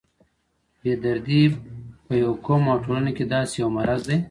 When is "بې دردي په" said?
0.81-2.13